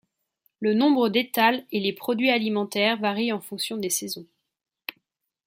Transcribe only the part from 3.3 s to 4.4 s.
en fonction des saisons.